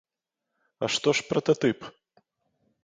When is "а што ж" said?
0.83-1.29